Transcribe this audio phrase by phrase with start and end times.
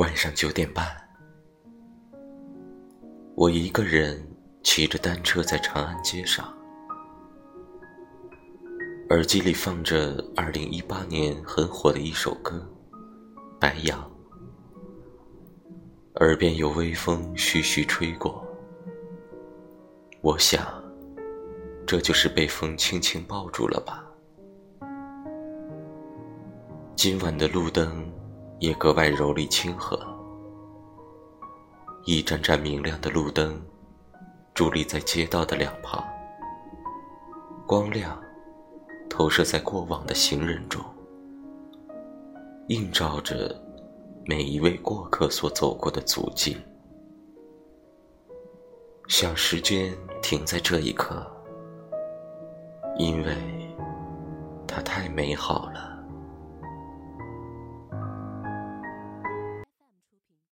[0.00, 0.86] 晚上九点半，
[3.34, 4.26] 我一个人
[4.62, 6.50] 骑着单车在长安街上，
[9.10, 12.66] 耳机里放着二零一八年很火的一首歌
[13.58, 14.00] 《白杨》，
[16.14, 18.42] 耳边有微风徐徐吹过，
[20.22, 20.82] 我想，
[21.86, 24.02] 这就是被风轻轻抱住了吧。
[26.96, 28.10] 今晚的路灯。
[28.60, 29.98] 也格外柔丽清和，
[32.04, 33.58] 一盏盏明亮的路灯，
[34.54, 36.04] 伫立在街道的两旁，
[37.66, 38.22] 光亮
[39.08, 40.84] 投射在过往的行人中，
[42.68, 43.58] 映照着
[44.26, 46.54] 每一位过客所走过的足迹。
[49.08, 51.26] 想时间停在这一刻，
[52.98, 53.34] 因为
[54.68, 55.99] 它太美好了。